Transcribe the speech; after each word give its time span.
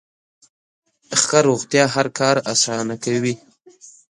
ښه 1.21 1.39
روغتیا 1.47 1.83
هر 1.95 2.07
کار 2.19 2.35
اسانه 2.53 2.95
کوي. 3.03 3.35